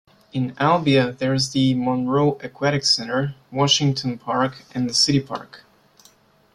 In 0.33 0.55
Albia, 0.55 1.15
there's 1.15 1.51
the 1.51 1.75
"Monroe 1.75 2.39
Aquatic 2.43 2.83
Center", 2.85 3.35
"Washington 3.51 4.17
Park", 4.17 4.63
and 4.73 4.89
the 4.89 4.95
"City 4.95 5.19
Park". 5.19 5.61